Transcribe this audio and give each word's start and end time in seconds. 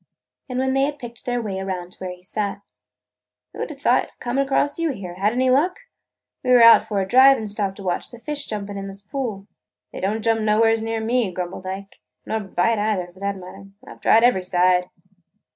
And 0.49 0.57
when 0.57 0.73
they 0.73 0.81
had 0.85 0.97
picked 0.97 1.25
their 1.27 1.39
way 1.43 1.59
around 1.59 1.91
to 1.91 1.97
where 1.99 2.09
he 2.11 2.23
sat, 2.23 2.61
"Who 3.53 3.63
'd 3.63 3.69
have 3.69 3.81
thought 3.81 4.05
of 4.05 4.19
coming 4.19 4.43
across 4.43 4.79
you 4.79 4.89
here? 4.93 5.13
Had 5.13 5.31
any 5.31 5.51
luck? 5.51 5.81
We 6.43 6.49
were 6.49 6.63
out 6.63 6.87
for 6.87 7.01
a 7.01 7.07
drive 7.07 7.37
and 7.37 7.47
stopped 7.47 7.75
to 7.75 7.83
watch 7.83 8.09
the 8.09 8.17
fish 8.17 8.47
jumping 8.47 8.79
in 8.79 8.87
this 8.87 9.03
pool." 9.03 9.45
"They 9.93 9.99
don't 9.99 10.23
jump 10.23 10.41
nowheres 10.41 10.81
around 10.81 11.05
me," 11.05 11.31
grumbled 11.31 11.67
Ike, 11.67 11.99
"nor 12.25 12.39
bite 12.39 12.79
either, 12.79 13.11
for 13.13 13.19
that 13.19 13.37
matter. 13.37 13.67
I 13.85 13.93
've 13.93 14.01
tried 14.01 14.23
every 14.23 14.43
side." 14.43 14.89